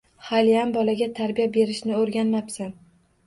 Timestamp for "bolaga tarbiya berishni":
0.77-1.95